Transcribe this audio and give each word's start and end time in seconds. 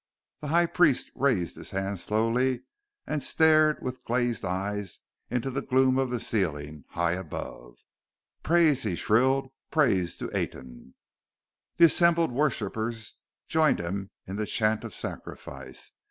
The 0.39 0.47
High 0.47 0.65
Priest 0.65 1.11
raised 1.13 1.55
his 1.57 1.69
hands 1.69 2.01
slowly, 2.03 2.63
and 3.05 3.21
stared 3.21 3.83
with 3.83 4.03
glazed 4.03 4.43
eyes 4.43 4.99
into 5.29 5.51
the 5.51 5.61
gloom 5.61 5.99
of 5.99 6.09
the 6.09 6.19
ceiling, 6.19 6.85
high 6.89 7.11
above. 7.11 7.75
"Praise!" 8.41 8.81
he 8.81 8.95
shrilled. 8.95 9.51
"Praise 9.69 10.17
to 10.17 10.35
Aten!" 10.35 10.95
The 11.77 11.85
assembled 11.85 12.31
worshippers 12.31 13.13
joined 13.47 13.79
him 13.79 14.09
in 14.25 14.37
the 14.37 14.47
chant 14.47 14.83
of 14.83 14.95
sacrifice. 14.95 15.91